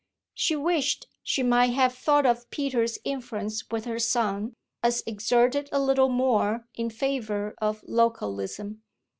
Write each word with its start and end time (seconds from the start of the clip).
she 0.33 0.55
wished 0.55 1.05
she 1.21 1.43
might 1.43 1.67
have 1.73 1.93
thought 1.93 2.25
of 2.25 2.49
Peter's 2.49 2.97
influence 3.03 3.69
with 3.69 3.85
her 3.85 3.99
son 3.99 4.55
as 4.81 5.03
exerted 5.05 5.69
a 5.71 5.79
little 5.79 6.09
more 6.09 6.65
in 6.73 6.89
favour 6.89 7.53
of 7.61 7.83
localism. 7.83 8.81